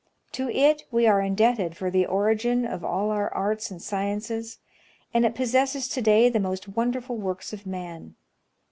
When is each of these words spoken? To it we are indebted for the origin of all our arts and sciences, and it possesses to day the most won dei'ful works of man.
To 0.31 0.49
it 0.49 0.85
we 0.89 1.05
are 1.05 1.21
indebted 1.21 1.77
for 1.77 1.91
the 1.91 2.07
origin 2.07 2.65
of 2.65 2.83
all 2.83 3.11
our 3.11 3.31
arts 3.35 3.69
and 3.69 3.79
sciences, 3.79 4.57
and 5.13 5.27
it 5.27 5.35
possesses 5.35 5.87
to 5.89 6.01
day 6.01 6.27
the 6.27 6.39
most 6.39 6.67
won 6.67 6.89
dei'ful 6.91 7.17
works 7.17 7.53
of 7.53 7.67
man. 7.67 8.15